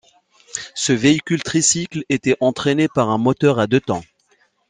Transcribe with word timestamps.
Ce 0.73 0.93
véhicule 0.93 1.43
tricycle 1.43 2.05
était 2.09 2.35
entraîné 2.39 2.87
par 2.87 3.11
un 3.11 3.19
moteur 3.19 3.59
à 3.59 3.67
deux 3.67 3.81
temps. 3.81 4.01